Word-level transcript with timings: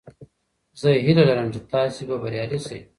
زه 0.79 0.89
هیله 1.05 1.23
لرم 1.29 1.47
چې 1.53 1.59
تاسې 1.71 2.03
به 2.09 2.15
بریالي 2.21 2.59
شئ. 2.65 2.79